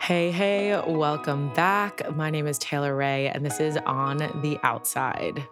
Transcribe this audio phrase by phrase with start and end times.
[0.00, 2.02] Hey, hey, welcome back.
[2.16, 5.46] My name is Taylor Rae, and this is On the Outside.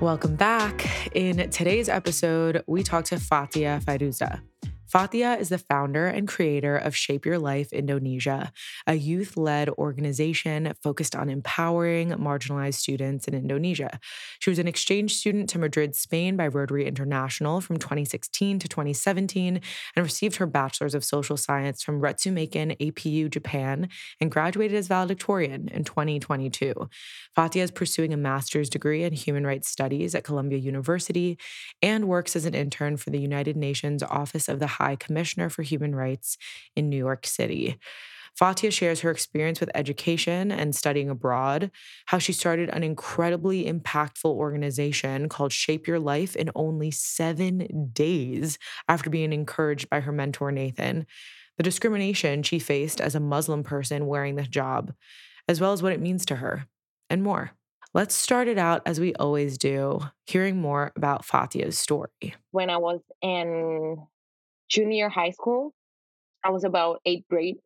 [0.00, 1.14] Welcome back.
[1.14, 4.40] In today's episode, we talk to Fathia Fairuza.
[4.92, 8.52] Fathia is the founder and creator of Shape Your Life Indonesia,
[8.86, 13.98] a youth led organization focused on empowering marginalized students in Indonesia.
[14.38, 19.62] She was an exchange student to Madrid, Spain by Rotary International from 2016 to 2017
[19.96, 23.88] and received her Bachelor's of Social Science from Ritsumeikan APU Japan
[24.20, 26.74] and graduated as valedictorian in 2022.
[27.34, 31.38] Fathia is pursuing a master's degree in human rights studies at Columbia University
[31.80, 35.62] and works as an intern for the United Nations Office of the High Commissioner for
[35.62, 36.36] Human Rights
[36.74, 37.78] in New York City.
[38.40, 41.70] Fathia shares her experience with education and studying abroad,
[42.06, 48.58] how she started an incredibly impactful organization called Shape Your Life in only seven days
[48.88, 51.06] after being encouraged by her mentor, Nathan,
[51.58, 54.94] the discrimination she faced as a Muslim person wearing the hijab,
[55.46, 56.66] as well as what it means to her,
[57.10, 57.52] and more.
[57.94, 62.34] Let's start it out as we always do, hearing more about Fathia's story.
[62.50, 63.98] When I was in
[64.72, 65.74] junior high school.
[66.42, 67.58] I was about eighth grade.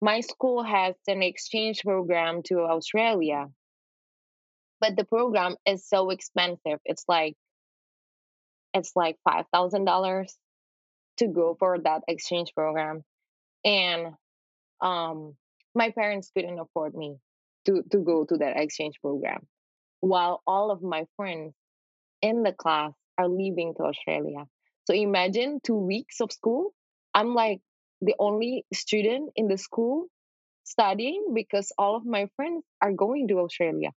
[0.00, 3.46] My school has an exchange program to Australia,
[4.80, 6.80] but the program is so expensive.
[6.86, 7.36] It's like
[8.72, 10.34] it's like five thousand dollars
[11.18, 13.02] to go for that exchange program,
[13.64, 14.14] and
[14.80, 15.34] um,
[15.74, 17.16] my parents couldn't afford me
[17.66, 19.46] to to go to that exchange program,
[20.00, 21.52] while all of my friends
[22.22, 24.46] in the class are leaving to Australia.
[24.90, 26.72] So imagine two weeks of school.
[27.14, 27.60] I'm like
[28.00, 30.06] the only student in the school
[30.64, 33.90] studying because all of my friends are going to Australia.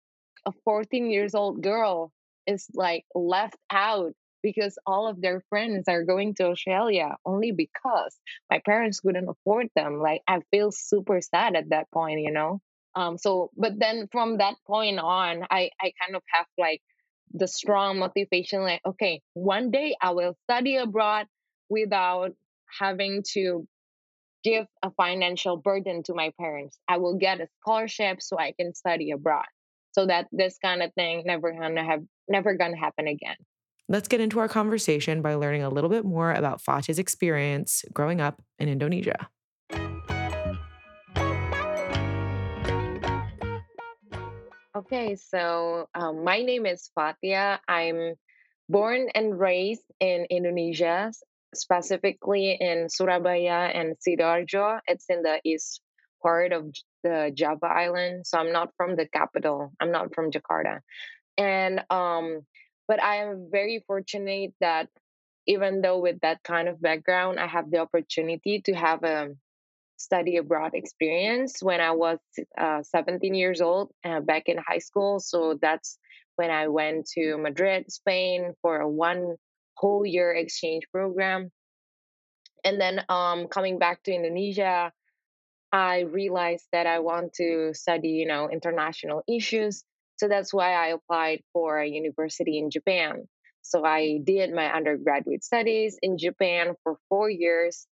[0.46, 2.10] A 14 years old girl
[2.44, 8.18] is like left out because all of their friends are going to Australia only because
[8.50, 10.00] my parents couldn't afford them.
[10.00, 12.58] Like I feel super sad at that point, you know.
[12.96, 16.82] Um so but then from that point on I I kind of have like
[17.32, 21.26] the strong motivation like okay one day i will study abroad
[21.68, 22.32] without
[22.78, 23.66] having to
[24.42, 26.78] give a financial burden to my parents.
[26.88, 29.44] I will get a scholarship so i can study abroad.
[29.92, 33.36] So that this kind of thing never gonna have never gonna happen again.
[33.88, 38.20] Let's get into our conversation by learning a little bit more about Fathia's experience growing
[38.20, 39.28] up in indonesia
[44.80, 47.58] Okay, so um, my name is Fathia.
[47.68, 48.14] I'm
[48.66, 51.12] born and raised in Indonesia,
[51.54, 54.80] specifically in Surabaya and Sidoarjo.
[54.88, 55.82] It's in the east
[56.22, 56.72] part of
[57.04, 58.26] the Java Island.
[58.26, 59.70] So I'm not from the capital.
[59.80, 60.80] I'm not from Jakarta.
[61.36, 62.40] And um,
[62.88, 64.88] but I am very fortunate that
[65.46, 69.36] even though with that kind of background, I have the opportunity to have a
[70.00, 72.18] study abroad experience when I was
[72.58, 75.20] uh, 17 years old uh, back in high school.
[75.20, 75.98] So that's
[76.36, 79.36] when I went to Madrid, Spain for a one
[79.76, 81.50] whole year exchange program.
[82.64, 84.92] And then um, coming back to Indonesia,
[85.72, 89.84] I realized that I want to study, you know, international issues.
[90.16, 93.28] So that's why I applied for a university in Japan.
[93.62, 97.86] So I did my undergraduate studies in Japan for four years.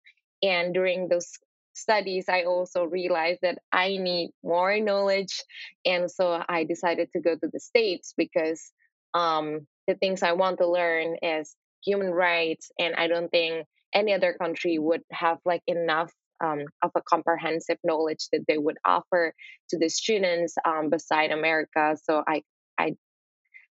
[0.42, 1.32] And during those
[1.74, 5.42] studies, I also realized that I need more knowledge.
[5.84, 8.72] And so I decided to go to the States because
[9.12, 11.54] um, the things I want to learn is
[11.84, 12.70] human rights.
[12.78, 16.12] And I don't think any other country would have like enough
[16.42, 19.32] um, of a comprehensive knowledge that they would offer
[19.70, 21.96] to the students um, beside America.
[22.02, 22.42] So I,
[22.78, 22.96] I,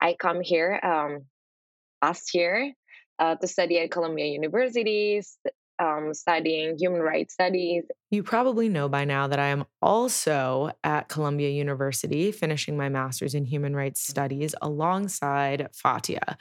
[0.02, 1.26] I come here um,
[2.02, 2.74] last year
[3.18, 5.22] uh, to study at Columbia University,
[5.80, 7.84] um, studying human rights studies.
[8.12, 13.34] You probably know by now that I am also at Columbia University finishing my master's
[13.34, 16.36] in human rights studies alongside Fathia.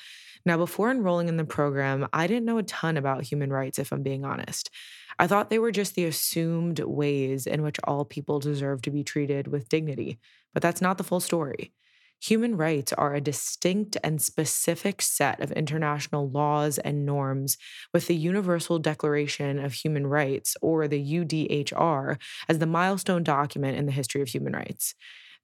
[0.44, 3.92] Now, before enrolling in the program, I didn't know a ton about human rights, if
[3.92, 4.70] I'm being honest.
[5.18, 9.02] I thought they were just the assumed ways in which all people deserve to be
[9.02, 10.18] treated with dignity,
[10.54, 11.72] but that's not the full story.
[12.20, 17.56] Human rights are a distinct and specific set of international laws and norms,
[17.94, 22.16] with the Universal Declaration of Human Rights, or the UDHR,
[22.48, 24.94] as the milestone document in the history of human rights.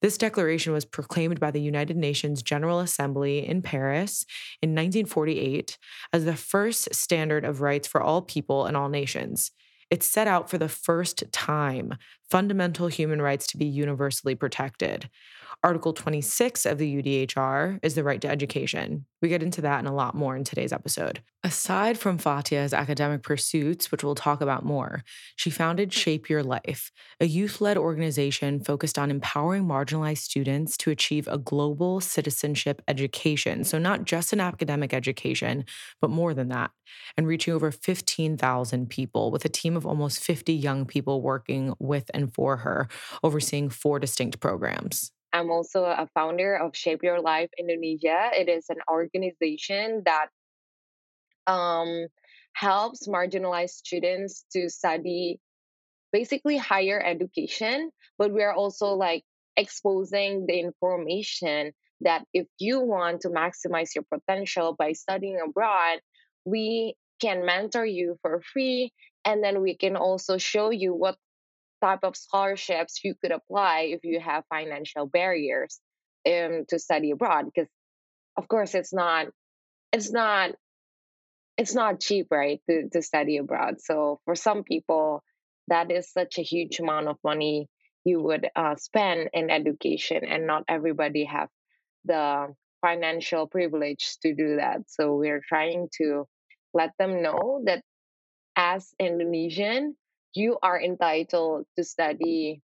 [0.01, 4.25] This declaration was proclaimed by the United Nations General Assembly in Paris
[4.61, 5.77] in 1948
[6.11, 9.51] as the first standard of rights for all people and all nations.
[9.89, 11.93] It set out for the first time
[12.29, 15.09] fundamental human rights to be universally protected.
[15.63, 19.05] Article 26 of the UDHR is the right to education.
[19.21, 21.21] We get into that and a lot more in today's episode.
[21.43, 25.03] Aside from Fathia's academic pursuits, which we'll talk about more,
[25.35, 30.91] she founded Shape Your Life, a youth led organization focused on empowering marginalized students to
[30.91, 33.63] achieve a global citizenship education.
[33.63, 35.65] So, not just an academic education,
[36.01, 36.71] but more than that,
[37.15, 42.09] and reaching over 15,000 people with a team of almost 50 young people working with
[42.15, 42.87] and for her,
[43.23, 45.11] overseeing four distinct programs.
[45.33, 48.31] I'm also a founder of Shape Your Life Indonesia.
[48.33, 50.27] It is an organization that
[51.45, 52.07] um,
[52.53, 55.39] helps marginalized students to study
[56.13, 59.23] basically higher education, but we are also like
[59.57, 65.99] exposing the information that if you want to maximize your potential by studying abroad,
[66.45, 68.91] we can mentor you for free
[69.25, 71.17] and then we can also show you what
[71.85, 75.79] type of scholarships you could apply if you have financial barriers
[76.27, 77.69] um, to study abroad because
[78.37, 79.27] of course it's not
[79.93, 80.51] it's not
[81.57, 83.75] it's not cheap right to, to study abroad.
[83.79, 85.23] So for some people
[85.67, 87.67] that is such a huge amount of money
[88.03, 91.49] you would uh, spend in education and not everybody have
[92.05, 94.81] the financial privilege to do that.
[94.87, 96.25] So we're trying to
[96.73, 97.81] let them know that
[98.55, 99.95] as indonesian
[100.35, 102.61] you are entitled to study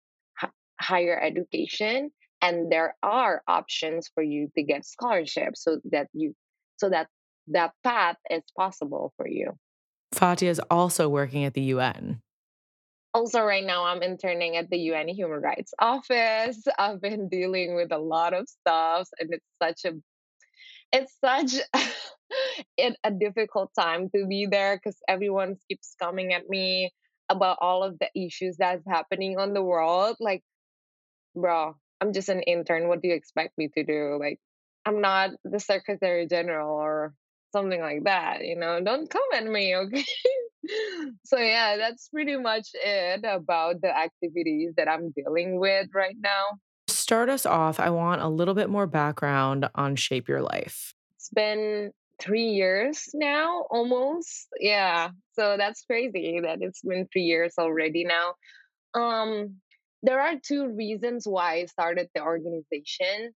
[0.41, 6.33] h- higher education and there are options for you to get scholarships so that you
[6.77, 7.07] so that
[7.47, 9.53] that path is possible for you.
[10.13, 12.21] Fathia is also working at the UN.
[13.13, 16.61] also right now i'm interning at the un human rights office.
[16.79, 19.95] I've been dealing with a lot of stuff and it's such a
[20.91, 21.51] it's such
[22.77, 26.91] it, a difficult time to be there because everyone keeps coming at me
[27.29, 30.43] about all of the issues that's happening on the world like
[31.35, 34.17] bro i'm just an intern what do you expect me to do?
[34.19, 34.39] Like
[34.85, 37.13] i'm not the secretary general or
[37.53, 38.81] something like that you know?
[38.83, 40.05] Don't come at me okay?
[41.25, 46.59] So yeah that's pretty much it about the activities that i'm dealing with right now.
[46.87, 50.93] Start us off, I want a little bit more background on Shape Your Life.
[51.17, 54.47] it's been three years now almost.
[54.59, 58.35] Yeah so that's crazy that it's been three years already now.
[58.93, 59.57] Um
[60.03, 63.33] there are two reasons why i started the organization.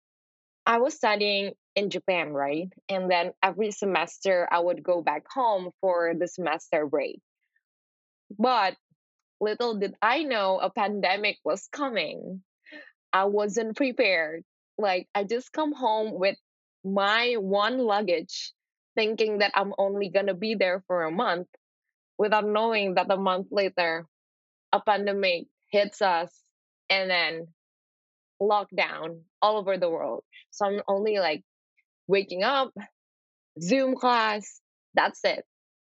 [0.66, 2.70] I was studying in japan right?
[2.90, 7.22] And then every semester i would go back home for the semester break.
[8.38, 8.76] But
[9.40, 12.44] little did i know a pandemic was coming.
[13.14, 14.44] I wasn't prepared.
[14.78, 16.38] Like i just come home with
[16.84, 18.54] my one luggage
[18.96, 21.48] thinking that I'm only going to be there for a month
[22.18, 24.06] without knowing that a month later
[24.72, 26.32] a pandemic hits us
[26.90, 27.48] and then
[28.42, 30.24] lockdown all over the world.
[30.52, 31.44] So I'm only like
[32.08, 32.72] waking up,
[33.62, 34.62] Zoom class,
[34.94, 35.44] that's it.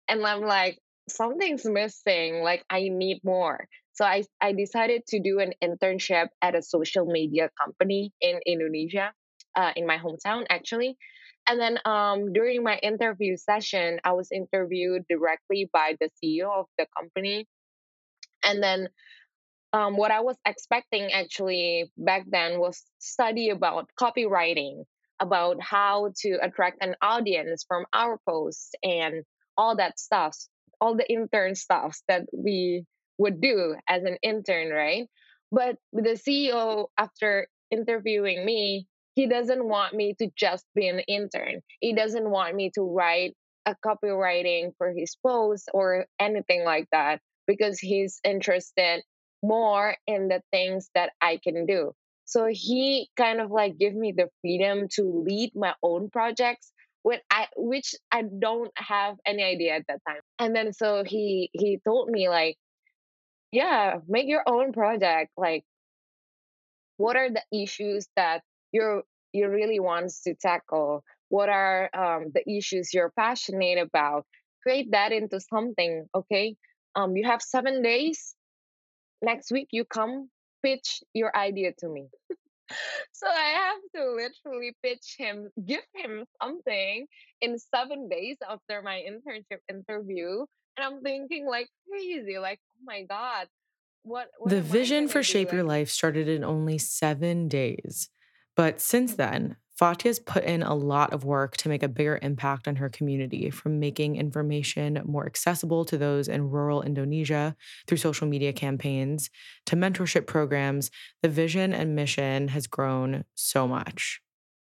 [0.08, 0.78] And I'm like,
[1.08, 2.43] something's missing.
[2.43, 3.66] Like, I need more.
[3.94, 9.12] So I, I decided to do an internship at a social media company in Indonesia,
[9.55, 10.96] uh, in my hometown, actually.
[11.49, 16.67] And then um, during my interview session, I was interviewed directly by the CEO of
[16.79, 17.47] the company.
[18.44, 18.89] And then
[19.73, 24.84] um, what I was expecting actually back then was study about copywriting,
[25.20, 29.25] about how to attract an audience from our posts and
[29.56, 30.37] all that stuff,
[30.81, 32.84] all the intern stuff that we
[33.19, 35.08] would do as an intern, right?
[35.51, 41.60] But the CEO, after interviewing me, he doesn't want me to just be an intern.
[41.81, 43.34] He doesn't want me to write
[43.66, 49.02] a copywriting for his posts or anything like that because he's interested
[49.42, 51.92] more in the things that I can do.
[52.24, 57.19] So he kind of like give me the freedom to lead my own projects when
[57.31, 60.20] I which I don't have any idea at that time.
[60.38, 62.56] And then so he he told me like
[63.50, 65.64] yeah, make your own project like
[66.96, 68.42] what are the issues that
[68.72, 69.02] you're
[69.32, 74.26] you really wants to tackle what are um, the issues you're passionate about
[74.62, 76.56] create that into something okay
[76.94, 78.34] um, you have seven days
[79.22, 80.29] next week you come
[80.62, 82.06] pitch your idea to me
[83.12, 87.06] so i have to literally pitch him give him something
[87.41, 90.44] in seven days after my internship interview
[90.76, 93.48] and i'm thinking like crazy like oh my god
[94.05, 95.22] what, what The vision for?
[95.22, 98.08] Shape Your Life started in only seven days.
[98.56, 102.69] But since then, Fathia's put in a lot of work to make a bigger impact
[102.69, 107.56] on her community, from making information more accessible to those in rural Indonesia
[107.87, 109.31] through social media campaigns
[109.67, 110.91] to mentorship programs.
[111.23, 114.21] The vision and mission has grown so much.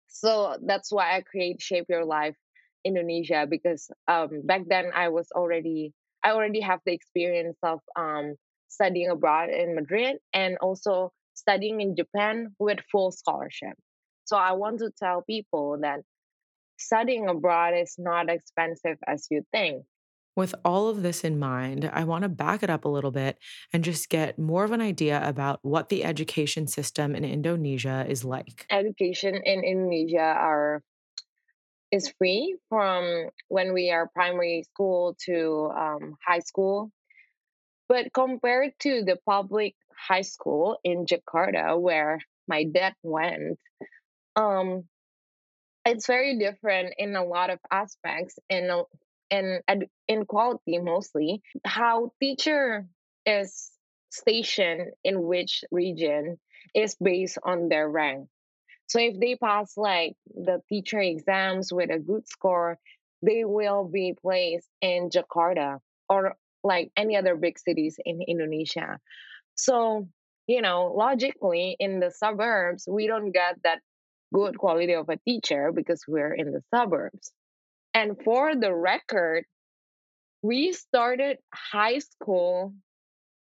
[0.08, 2.36] So that's why I create Shape Your Life
[2.84, 8.36] Indonesia because um, back then I was already I already have the experience of um,
[8.68, 13.74] studying abroad in Madrid and also studying in Japan with full scholarship.
[14.24, 16.00] So I want to tell people that
[16.78, 19.84] studying abroad is not expensive as you think.
[20.36, 23.38] With all of this in mind, I want to back it up a little bit
[23.72, 28.24] and just get more of an idea about what the education system in Indonesia is
[28.24, 28.66] like.
[28.68, 30.82] Education in Indonesia are
[31.92, 36.90] is free from when we are primary school to um, high school.
[37.88, 43.58] But compared to the public high school in Jakarta, where my dad went,
[44.36, 44.84] um,
[45.84, 48.70] it's very different in a lot of aspects and
[49.30, 51.42] in in in quality mostly.
[51.64, 52.86] How teacher
[53.26, 53.70] is
[54.10, 56.38] stationed in which region
[56.74, 58.28] is based on their rank.
[58.86, 62.78] So if they pass like the teacher exams with a good score,
[63.22, 69.00] they will be placed in Jakarta or like any other big cities in Indonesia.
[69.56, 70.08] So,
[70.46, 73.80] you know, logically in the suburbs, we don't get that
[74.32, 77.32] good quality of a teacher because we're in the suburbs.
[77.94, 79.44] And for the record,
[80.42, 82.74] we started high school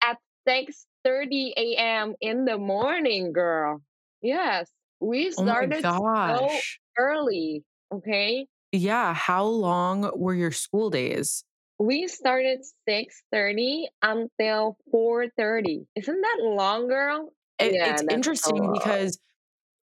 [0.02, 2.14] at 6:30 a.m.
[2.20, 3.82] in the morning, girl.
[4.22, 4.70] Yes.
[5.00, 5.86] We Oh started
[6.28, 6.64] so
[6.98, 8.48] early, okay?
[8.72, 11.44] Yeah, how long were your school days?
[11.78, 15.86] We started 6:30 until 4:30.
[15.94, 17.32] Isn't that long, girl?
[17.58, 19.18] It, Yeah, it's interesting because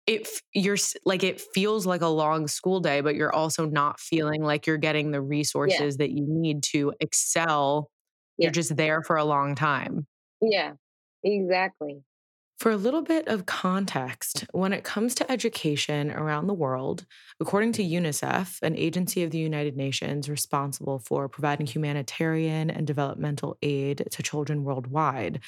[0.08, 4.44] it you're like it feels like a long school day, but you're also not feeling
[4.44, 5.22] like you're getting the
[5.64, 7.92] Yeah, resources that you need to excel.
[8.40, 10.08] You're just there for a long time.
[10.42, 10.74] yeah,
[11.24, 12.04] exactly.
[12.64, 17.06] For a little bit of context, when it comes to education around the world,
[17.42, 23.58] according to UNICEF, an agency of the United Nations responsible for providing humanitarian and developmental
[23.62, 25.42] aid to children worldwide,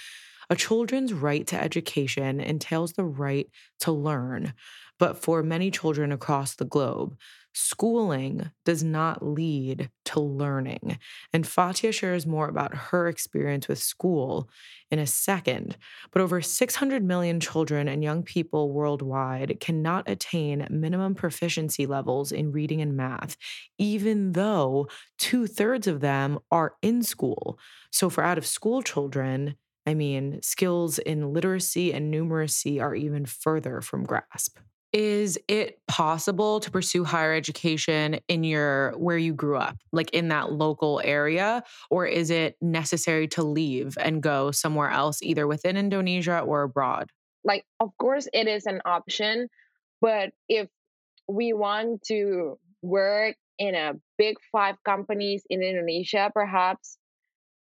[0.50, 4.54] a children's right to education entails the right to learn.
[5.00, 7.18] But for many children across the globe,
[7.56, 11.00] schooling does not lead to learning.
[11.32, 14.50] And Fathia shares more about her experience with school
[14.92, 15.78] in a second.
[16.12, 22.52] But over 600 million children and young people worldwide cannot attain minimum proficiency levels in
[22.52, 23.38] reading and math,
[23.78, 27.58] even though two thirds of them are in school.
[27.90, 29.56] So for out of school children,
[29.88, 34.58] I mean, skills in literacy and numeracy are even further from grasp.
[34.96, 40.30] Is it possible to pursue higher education in your where you grew up, like in
[40.30, 45.76] that local area, or is it necessary to leave and go somewhere else, either within
[45.76, 47.10] Indonesia or abroad?
[47.44, 49.50] Like, of course, it is an option,
[50.00, 50.70] but if
[51.28, 56.98] we want to work in a big five companies in Indonesia, perhaps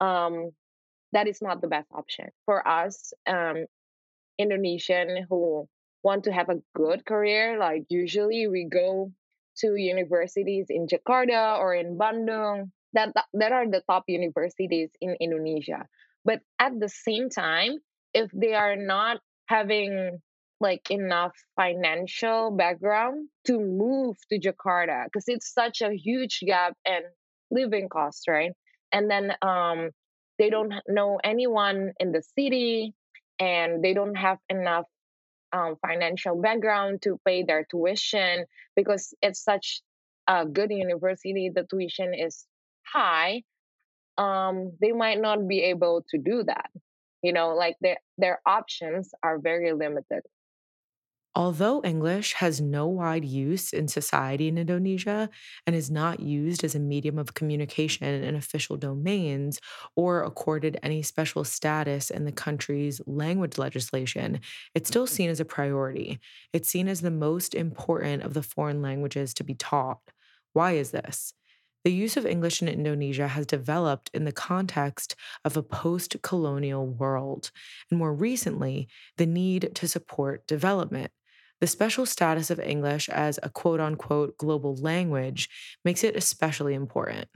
[0.01, 0.49] um,
[1.11, 3.13] that is not the best option for us.
[3.27, 3.65] Um,
[4.39, 5.67] Indonesian who
[6.03, 9.11] want to have a good career, like usually we go
[9.59, 12.71] to universities in Jakarta or in Bandung.
[12.93, 15.85] That that are the top universities in Indonesia.
[16.25, 17.77] But at the same time,
[18.13, 20.19] if they are not having
[20.59, 27.05] like enough financial background to move to Jakarta, because it's such a huge gap and
[27.51, 28.51] living costs, right?
[28.91, 29.91] And then um,
[30.37, 32.93] they don't know anyone in the city
[33.39, 34.85] and they don't have enough
[35.53, 39.81] um, financial background to pay their tuition because it's such
[40.27, 42.45] a good university the tuition is
[42.85, 43.41] high
[44.17, 46.69] um, they might not be able to do that
[47.23, 50.21] you know like their their options are very limited
[51.35, 55.29] Although English has no wide use in society in Indonesia
[55.67, 59.59] and is not used as a medium of communication in official domains
[59.95, 64.39] or accorded any special status in the country's language legislation,
[64.73, 65.13] it's still mm-hmm.
[65.13, 66.19] seen as a priority.
[66.51, 70.01] It's seen as the most important of the foreign languages to be taught.
[70.53, 71.33] Why is this?
[71.85, 76.85] The use of English in Indonesia has developed in the context of a post colonial
[76.85, 77.51] world,
[77.89, 81.11] and more recently, the need to support development.
[81.61, 85.49] The special status of English as a quote unquote global language
[85.83, 87.27] makes it especially important.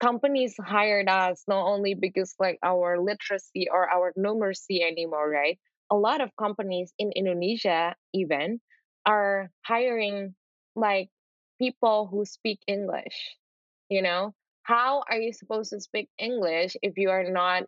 [0.00, 5.58] companies hired us not only because like our literacy or our numeracy anymore right
[5.90, 8.58] a lot of companies in indonesia even
[9.06, 10.34] are hiring
[10.74, 11.08] like
[11.58, 13.36] people who speak English.
[13.88, 17.64] You know, how are you supposed to speak English if you are not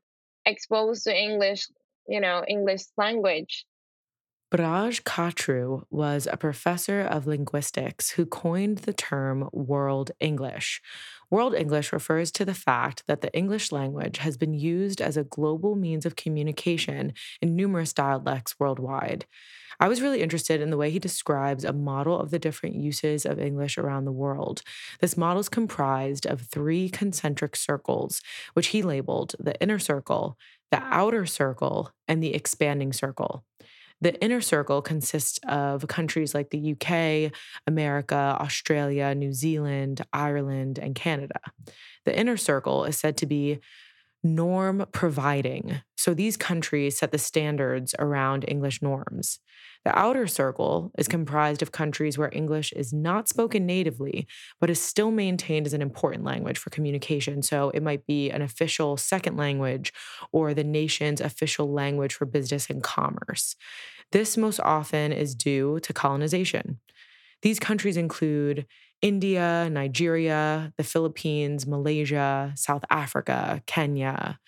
[0.47, 1.69] exposed to English,
[2.09, 3.65] you know, English language?
[4.55, 10.81] Braj Kachru was a professor of linguistics who coined the term World English.
[11.29, 15.25] World English refers to the fact that the English language has been used as a
[15.25, 19.27] global means of communication in numerous dialects worldwide.
[19.81, 23.27] I was really interested in the way he describes a model of the different uses
[23.27, 24.63] of English around the world.
[25.01, 30.39] This model is comprised of three concentric circles, which he labeled the inner circle,
[30.71, 33.43] the outer circle, and the expanding circle.
[34.05, 37.33] The inner circle consists of countries like the UK,
[37.67, 41.41] America, Australia, New Zealand, Ireland, and Canada.
[42.05, 43.61] The inner circle is said to be
[44.23, 45.81] norm providing.
[45.97, 49.39] So these countries set the standards around English norms.
[49.85, 54.27] The outer circle is comprised of countries where English is not spoken natively,
[54.61, 57.43] but is still maintained as an important language for communication.
[57.43, 59.93] So it might be an official second language
[60.33, 63.57] or the nation's official language for business and commerce.
[64.13, 66.81] This most often is due to colonization.
[67.43, 68.67] These countries include
[69.03, 74.39] India, Nigeria, the Philippines, Malaysia, South Africa, Kenya.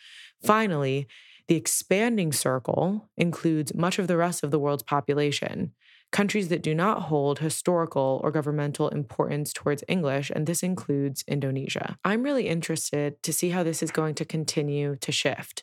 [0.43, 1.07] Finally,
[1.49, 5.73] the expanding circle includes much of the rest of the world's population,
[6.11, 11.99] countries that do not hold historical or governmental importance towards English, and this includes Indonesia.
[12.05, 15.63] I'm really interested to see how this is going to continue to shift.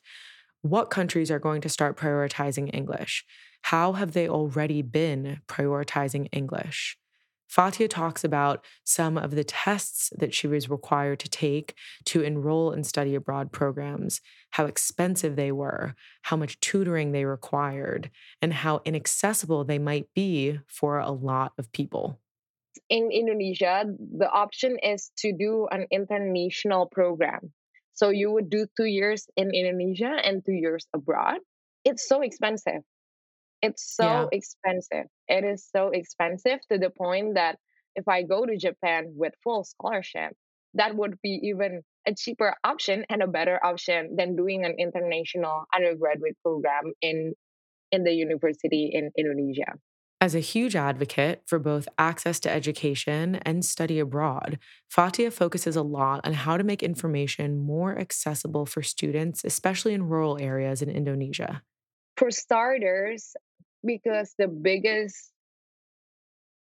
[0.62, 3.26] What countries are going to start prioritizing English?
[3.64, 6.98] How have they already been prioritizing English?
[7.50, 12.72] Fathia talks about some of the tests that she was required to take to enroll
[12.72, 18.10] in study abroad programs, how expensive they were, how much tutoring they required,
[18.42, 22.20] and how inaccessible they might be for a lot of people.
[22.90, 23.86] In Indonesia,
[24.18, 27.54] the option is to do an international program.
[27.94, 31.38] So you would do two years in Indonesia and two years abroad.
[31.86, 32.82] It's so expensive.
[33.64, 34.26] It's so yeah.
[34.34, 35.08] expensive.
[35.30, 37.58] It is so expensive to the point that
[37.96, 40.36] if I go to Japan with full scholarship,
[40.74, 45.64] that would be even a cheaper option and a better option than doing an international
[45.74, 47.34] undergraduate program in
[47.92, 49.80] in the university in Indonesia.
[50.20, 54.58] As a huge advocate for both access to education and study abroad,
[54.90, 60.08] Fathia focuses a lot on how to make information more accessible for students, especially in
[60.08, 61.62] rural areas in Indonesia.
[62.16, 63.36] For starters,
[63.86, 65.32] because the biggest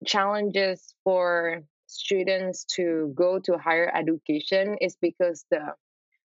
[0.06, 5.74] challenges for students to go to higher education is because the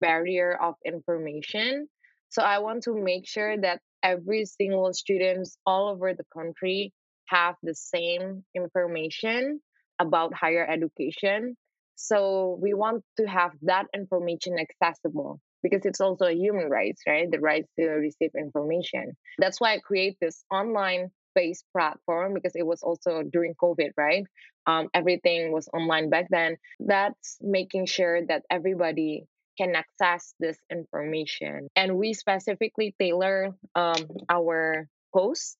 [0.00, 1.88] barrier of information.
[2.30, 6.92] So i want to make sure that every single students all over the country
[7.26, 9.60] have the same information
[9.98, 11.56] about higher education.
[11.96, 17.31] So we want to have that information accessible because it's also a human rights, right?
[17.31, 19.16] The right to receive information.
[19.38, 24.25] That's why I create this online based platform because it was also during COVID, right?
[24.66, 26.57] Um, everything was online back then.
[26.81, 29.25] That's making sure that everybody
[29.57, 31.68] can access this information.
[31.75, 35.57] And we specifically tailor um, our post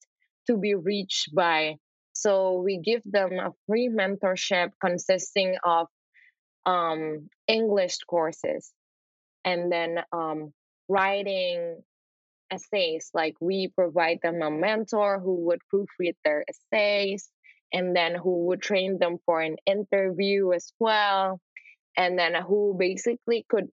[0.47, 1.75] to be reached by.
[2.13, 5.87] So we give them a free mentorship consisting of
[6.65, 8.71] um, English courses
[9.45, 10.53] and then um,
[10.87, 11.81] writing
[12.51, 17.29] essays like we provide them a mentor who would proofread their essays
[17.71, 21.39] and then who would train them for an interview as well
[21.95, 23.67] and then who basically could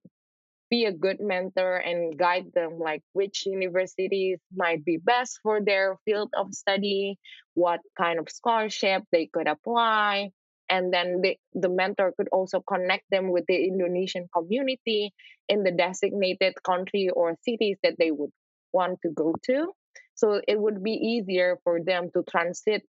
[0.69, 5.95] be a good mentor and guide them like which universities might be best for their
[6.05, 7.17] field of study
[7.53, 10.29] what kind of scholarship they could apply
[10.69, 15.13] and then the, the mentor could also connect them with the indonesian community
[15.47, 18.31] in the designated country or cities that they would
[18.73, 19.71] want to go to
[20.15, 22.83] so it would be easier for them to transit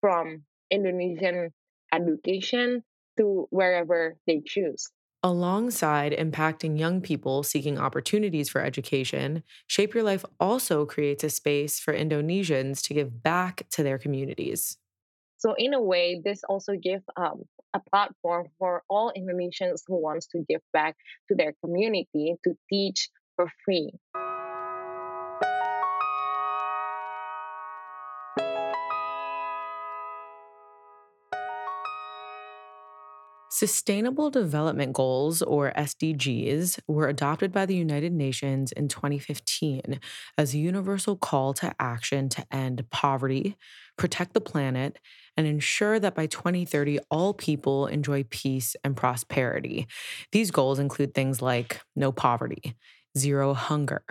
[0.00, 1.50] from indonesian
[1.92, 2.82] education
[3.16, 4.90] to wherever they choose
[5.24, 11.80] Alongside impacting young people seeking opportunities for education, Shape Your Life also creates a space
[11.80, 14.76] for Indonesians to give back to their communities.
[15.38, 20.26] So in a way, this also gives um, a platform for all Indonesians who wants
[20.28, 20.96] to give back
[21.28, 23.92] to their community to teach for free.
[33.50, 39.98] Sustainable Development Goals, or SDGs, were adopted by the United Nations in 2015
[40.36, 43.56] as a universal call to action to end poverty,
[43.96, 45.00] protect the planet,
[45.38, 49.88] and ensure that by 2030, all people enjoy peace and prosperity.
[50.32, 52.76] These goals include things like no poverty,
[53.18, 54.04] zero hunger,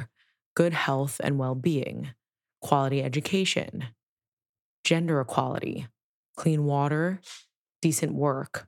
[0.55, 2.11] good health and well being,
[2.61, 3.89] quality education,
[4.83, 5.87] gender equality,
[6.35, 7.21] clean water,
[7.81, 8.67] decent work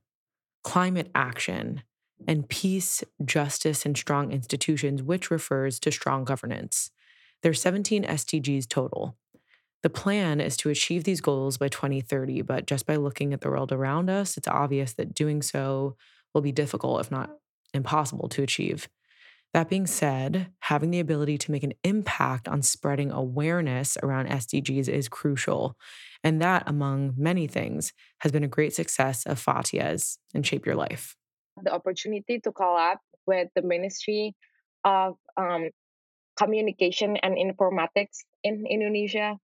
[0.63, 1.83] climate action,
[2.27, 6.91] and peace, justice, and strong institutions, which refers to strong governance.
[7.43, 9.17] There are 17 SDGs total.
[9.81, 13.49] The plan is to achieve these goals by 2030, but just by looking at the
[13.49, 15.95] world around us, it's obvious that doing so
[16.33, 17.31] will be difficult, if not
[17.73, 18.89] impossible, to achieve.
[19.53, 24.87] That being said, having the ability to make an impact on spreading awareness around SDGs
[24.87, 25.75] is crucial.
[26.23, 30.75] And that, among many things, has been a great success of Fathia's and Shape Your
[30.75, 31.15] Life.
[31.63, 34.35] The opportunity to collab with the Ministry
[34.83, 35.69] of um,
[36.37, 39.39] Communication and Informatics in Indonesia.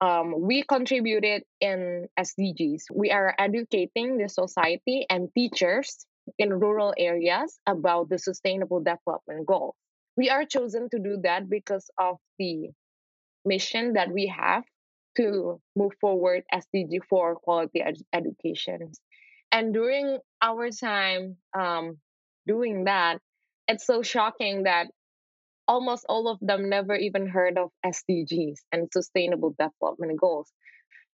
[0.00, 2.84] Um, we contributed in SDGs.
[2.94, 6.06] We are educating the society and teachers
[6.38, 9.74] in rural areas about the sustainable development goals.
[10.16, 12.70] We are chosen to do that because of the
[13.44, 14.64] mission that we have
[15.16, 18.92] to move forward SDG for quality ed- education.
[19.52, 21.98] And during our time um,
[22.46, 23.18] doing that,
[23.66, 24.88] it's so shocking that
[25.70, 30.52] almost all of them never even heard of SDGs and Sustainable Development Goals.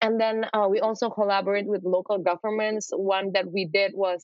[0.02, 2.90] And then uh, we also collaborate with local governments.
[2.96, 4.24] One that we did was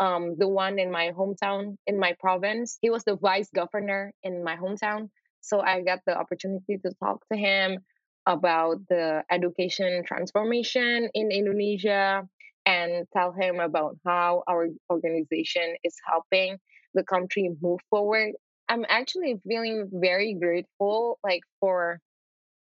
[0.00, 2.78] um, the one in my hometown, in my province.
[2.80, 5.08] He was the vice governor in my hometown.
[5.40, 7.78] So I got the opportunity to talk to him
[8.26, 12.26] about the education transformation in Indonesia
[12.66, 16.58] and tell him about how our organization is helping
[16.94, 18.32] the country move forward.
[18.70, 22.00] I'm actually feeling very grateful like for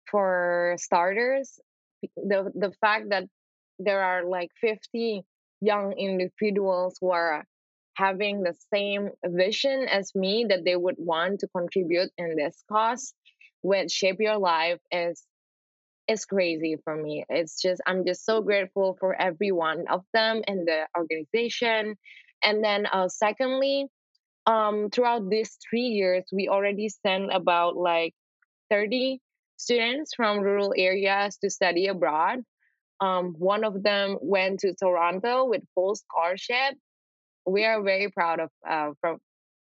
[0.09, 1.59] for starters
[2.17, 3.25] the the fact that
[3.79, 5.23] there are like 50
[5.61, 7.45] young individuals who are
[7.95, 13.13] having the same vision as me that they would want to contribute in this cause
[13.63, 15.23] with shape your life is
[16.07, 17.25] is crazy for me.
[17.29, 21.95] It's just i'm just so grateful for every one of them in the organization.
[22.43, 23.87] And then uh, secondly
[24.45, 28.13] um throughout these three years we already sent about like
[28.69, 29.19] 30
[29.57, 32.39] students from rural areas to study abroad
[33.03, 36.75] um, one of them went to Toronto with full scholarship.
[37.45, 39.17] We are very proud of uh, from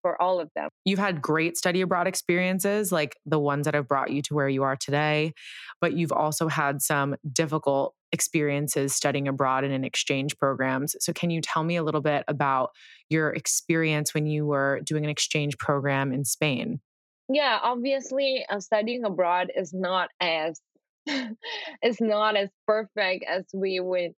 [0.02, 0.68] for all of them.
[0.84, 4.48] You've had great study abroad experiences, like the ones that have brought you to where
[4.48, 5.32] you are today,
[5.80, 10.94] but you've also had some difficult experiences studying abroad and in exchange programs.
[11.00, 12.70] So, can you tell me a little bit about
[13.08, 16.80] your experience when you were doing an exchange program in Spain?
[17.28, 20.60] Yeah, obviously, uh, studying abroad is not as
[21.06, 24.12] it's not as perfect as we would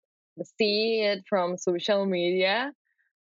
[0.58, 2.72] see it from social media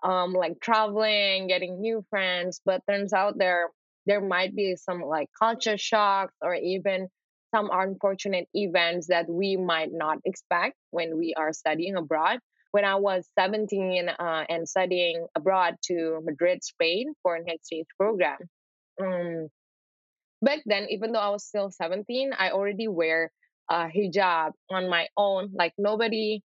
[0.03, 3.69] um like traveling getting new friends but turns out there
[4.05, 7.07] there might be some like culture shocks or even
[7.53, 12.39] some unfortunate events that we might not expect when we are studying abroad
[12.71, 18.37] when i was 17 uh, and studying abroad to madrid spain for an exchange program
[19.01, 19.47] um,
[20.41, 23.31] back then even though i was still 17 i already wear
[23.71, 25.51] a hijab on my own.
[25.53, 26.41] Like nobody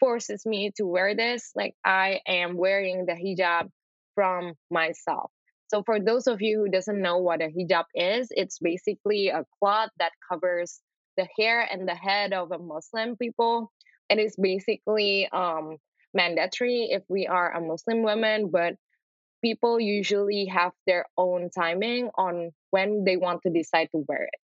[0.00, 1.50] forces me to wear this.
[1.54, 3.68] Like I am wearing the hijab
[4.14, 5.30] from myself.
[5.68, 9.44] So for those of you who doesn't know what a hijab is, it's basically a
[9.58, 10.80] cloth that covers
[11.16, 13.72] the hair and the head of a Muslim people.
[14.10, 15.78] and It is basically um,
[16.12, 18.74] mandatory if we are a Muslim woman, but
[19.42, 24.40] people usually have their own timing on when they want to decide to wear it.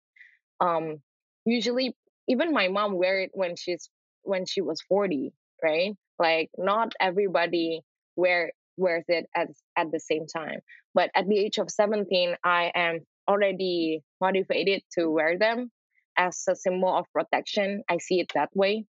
[0.59, 1.01] Um,
[1.45, 1.95] usually
[2.27, 3.89] even my mom wear it when she's
[4.23, 5.95] when she was 40 right?
[6.17, 7.81] Like not everybody
[8.15, 10.59] wear wears it at at the same time
[10.93, 15.69] but at the age of 17 i am already motivated to wear them
[16.17, 17.83] as a symbol of protection.
[17.89, 18.85] I see it that way.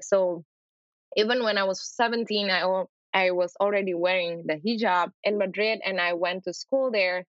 [0.00, 0.44] So
[1.16, 2.84] even when i was 17 i
[3.14, 7.24] i was already wearing the hijab in madrid and i went to school there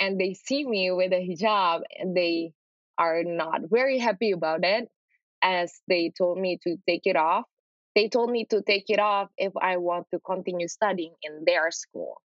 [0.00, 2.52] and they see me with a hijab and they
[2.98, 4.88] are not very happy about it
[5.42, 7.44] as they told me to take it off.
[7.94, 11.70] They told me to take it off if I want to continue studying in their
[11.70, 12.20] school,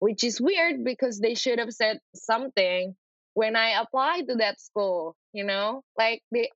[0.00, 2.96] which is weird because they should have said something
[3.34, 5.82] when I applied to that school, you know?
[5.98, 6.50] Like they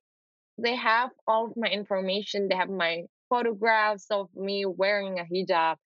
[0.57, 5.77] they have all of my information, they have my photographs of me wearing a hijab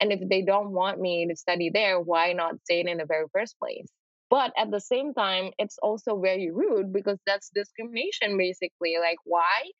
[0.00, 3.06] And if they don't want me to study there, why not say it in the
[3.06, 3.88] very first place?
[4.30, 8.96] But at the same time, it's also very rude because that's discrimination basically.
[9.00, 9.70] Like, why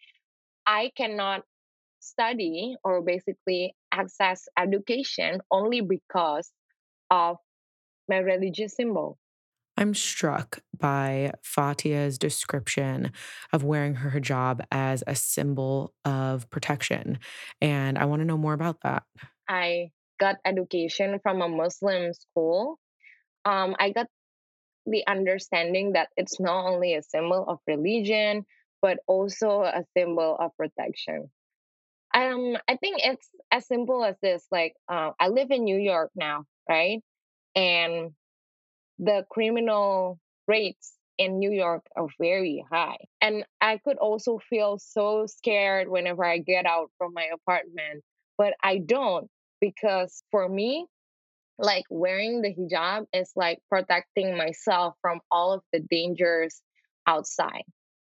[0.66, 1.42] I cannot
[2.00, 6.50] study or basically access education only because
[7.10, 7.36] of
[8.08, 9.18] my religious symbol.
[9.76, 13.12] I'm struck by Fathia's description
[13.52, 17.20] of wearing her hijab as a symbol of protection.
[17.60, 19.04] And I want to know more about that.
[19.48, 22.80] I got education from a Muslim school.
[23.44, 24.08] Um, I got
[24.90, 28.44] the understanding that it's not only a symbol of religion,
[28.80, 31.30] but also a symbol of protection.
[32.14, 34.46] Um, I think it's as simple as this.
[34.50, 37.00] Like, uh, I live in New York now, right?
[37.54, 38.12] And
[38.98, 42.98] the criminal rates in New York are very high.
[43.20, 48.04] And I could also feel so scared whenever I get out from my apartment,
[48.38, 49.28] but I don't
[49.60, 50.86] because for me,
[51.58, 56.60] like wearing the hijab is like protecting myself from all of the dangers
[57.06, 57.64] outside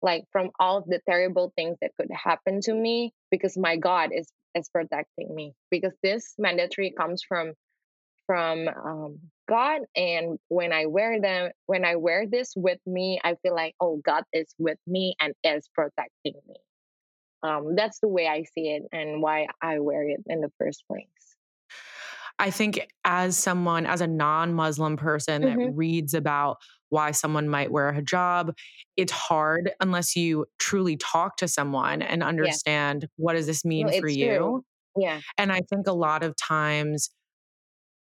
[0.02, 4.10] like from all of the terrible things that could happen to me because my god
[4.12, 7.52] is is protecting me because this mandatory comes from
[8.26, 13.34] from um, god and when i wear them when i wear this with me i
[13.42, 16.56] feel like oh god is with me and is protecting me.
[17.42, 20.84] Um, that's the way i see it and why i wear it in the first
[20.88, 21.06] place
[22.38, 25.60] I think as someone, as a non Muslim person mm-hmm.
[25.60, 28.52] that reads about why someone might wear a hijab,
[28.96, 33.08] it's hard unless you truly talk to someone and understand yeah.
[33.16, 34.36] what does this mean for you.
[34.36, 34.64] True.
[34.96, 35.20] Yeah.
[35.38, 37.10] And I think a lot of times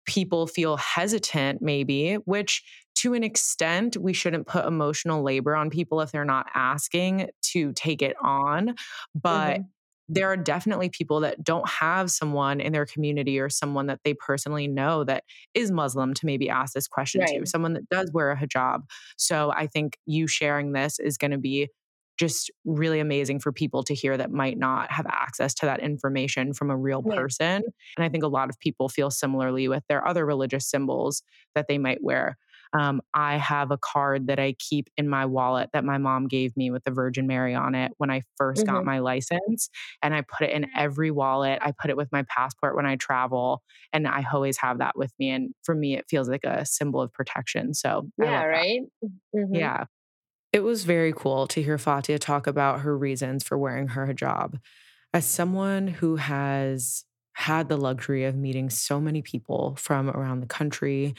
[0.06, 2.62] people feel hesitant, maybe, which
[2.96, 7.72] to an extent, we shouldn't put emotional labor on people if they're not asking to
[7.72, 8.74] take it on.
[9.14, 9.62] But mm-hmm
[10.08, 14.14] there are definitely people that don't have someone in their community or someone that they
[14.14, 17.40] personally know that is Muslim to maybe ask this question right.
[17.40, 18.80] to, someone that does wear a hijab.
[19.16, 21.68] So I think you sharing this is going to be
[22.18, 26.52] just really amazing for people to hear that might not have access to that information
[26.52, 27.62] from a real person.
[27.96, 31.22] And I think a lot of people feel similarly with their other religious symbols
[31.54, 32.36] that they might wear.
[32.72, 36.56] Um, I have a card that I keep in my wallet that my mom gave
[36.56, 38.64] me with the Virgin Mary on it when I 1st mm-hmm.
[38.64, 39.70] got my license.
[40.02, 41.58] And I put it in every wallet.
[41.62, 43.62] I put it with my passport when I travel.
[43.92, 45.30] And I always have that with me.
[45.30, 47.74] And for me, it feels like a symbol of protection.
[47.74, 48.80] So, yeah, right?
[49.34, 49.54] Mm-hmm.
[49.54, 49.84] Yeah.
[50.52, 54.58] It was very cool to hear Fathia talk about her reasons for wearing her hijab.
[55.12, 57.04] As someone who has
[57.38, 61.14] had the luxury of meeting so many people from around the country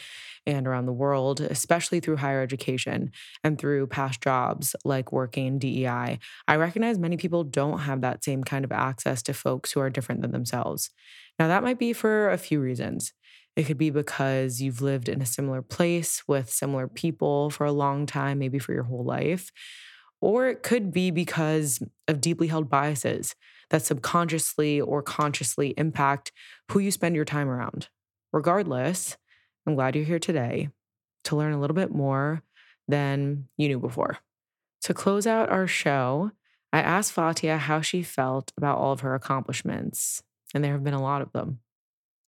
[0.46, 3.10] and around the world, especially through higher education
[3.42, 6.20] and through past jobs like working in DEI.
[6.46, 9.90] I recognize many people don't have that same kind of access to folks who are
[9.90, 10.90] different than themselves.
[11.40, 13.14] Now, that might be for a few reasons.
[13.56, 17.72] It could be because you've lived in a similar place with similar people for a
[17.72, 19.54] long time, maybe for your whole life.
[20.20, 23.36] Or it could be because of deeply held biases
[23.70, 26.32] that subconsciously or consciously impact
[26.72, 27.90] who you spend your time around.
[28.34, 29.18] Regardless,
[29.66, 30.70] I'm glad you're here today
[31.26, 32.44] to learn a little bit more
[32.88, 34.18] than you knew before.
[34.84, 36.32] To close out our show,
[36.72, 40.94] I asked Fathia how she felt about all of her accomplishments, and there have been
[40.94, 41.60] a lot of them.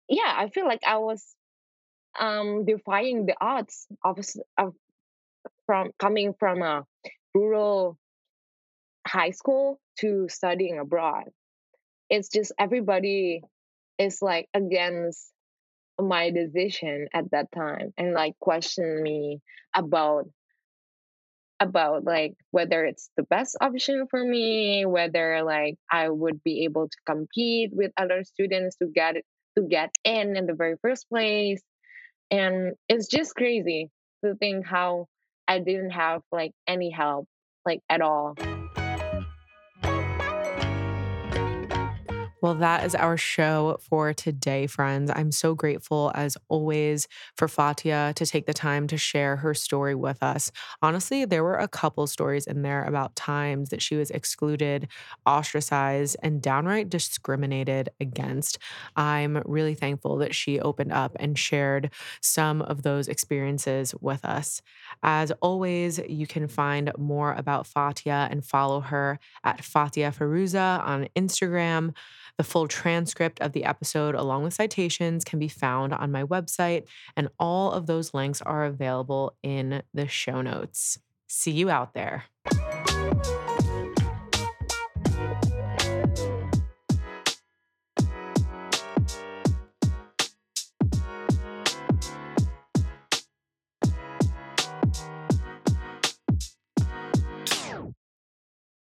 [0.09, 1.25] Yeah, I feel like I was
[2.19, 4.19] um, defying the odds of,
[4.59, 4.75] of
[5.67, 6.85] from coming from a
[7.35, 7.99] rural
[9.07, 11.25] high school to studying abroad.
[12.11, 13.43] It's just everybody
[13.99, 15.31] is like against
[16.01, 19.41] my decision at that time and like question me
[19.75, 20.27] about
[21.61, 26.89] about like whether it's the best option for me whether like i would be able
[26.89, 29.15] to compete with other students to get
[29.57, 31.63] to get in in the very first place
[32.31, 33.89] and it's just crazy
[34.25, 35.07] to think how
[35.47, 37.29] i didn't have like any help
[37.65, 38.35] like at all
[42.45, 45.11] Well, that is our show for today, friends.
[45.17, 49.95] I'm so grateful, as always, for Fathia to take the time to share her story
[49.95, 50.53] with us.
[50.83, 54.89] Honestly, there were a couple stories in there about times that she was excluded,
[55.25, 58.59] ostracized, and downright discriminated against.
[58.95, 64.61] I'm really thankful that she opened up and shared some of those experiences with us.
[65.03, 71.09] As always, you can find more about Fathia and follow her at Fathia Fairuza on
[71.17, 71.95] Instagram.
[72.37, 76.85] The full transcript of the episode, along with citations, can be found on my website,
[77.17, 80.99] and all of those links are available in the show notes.
[81.29, 82.25] See you out there.